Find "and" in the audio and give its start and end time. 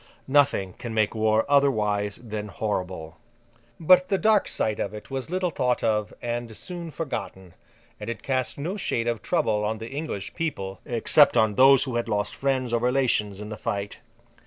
6.23-6.57, 7.99-8.09